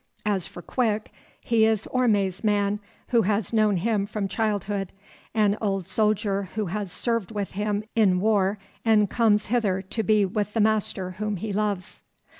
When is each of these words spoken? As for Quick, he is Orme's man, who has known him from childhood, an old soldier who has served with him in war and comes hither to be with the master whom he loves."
As 0.25 0.47
for 0.47 0.63
Quick, 0.63 1.13
he 1.41 1.63
is 1.63 1.85
Orme's 1.91 2.43
man, 2.43 2.79
who 3.09 3.21
has 3.21 3.53
known 3.53 3.77
him 3.77 4.07
from 4.07 4.27
childhood, 4.27 4.91
an 5.35 5.59
old 5.61 5.87
soldier 5.87 6.49
who 6.55 6.65
has 6.65 6.91
served 6.91 7.29
with 7.29 7.51
him 7.51 7.83
in 7.95 8.19
war 8.19 8.57
and 8.83 9.07
comes 9.11 9.45
hither 9.45 9.79
to 9.83 10.01
be 10.01 10.25
with 10.25 10.53
the 10.53 10.59
master 10.59 11.11
whom 11.19 11.35
he 11.35 11.53
loves." 11.53 12.01